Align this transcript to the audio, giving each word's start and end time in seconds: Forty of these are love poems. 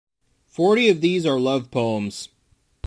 Forty 0.47 0.89
of 0.89 0.99
these 1.01 1.27
are 1.27 1.39
love 1.39 1.69
poems. 1.69 2.29